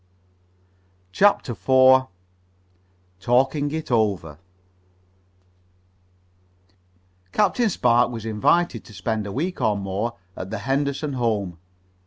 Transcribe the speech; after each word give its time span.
CHAPTER 1.11 1.51
IV 1.51 2.07
TALKING 3.19 3.69
IT 3.69 3.91
OVER 3.91 4.39
Captain 7.31 7.69
Spark 7.69 8.09
was 8.09 8.25
invited 8.25 8.83
to 8.85 8.93
spend 8.93 9.27
a 9.27 9.31
week 9.31 9.61
or 9.61 9.77
more 9.77 10.15
at 10.35 10.49
the 10.49 10.57
Henderson 10.57 11.13
home. 11.13 11.59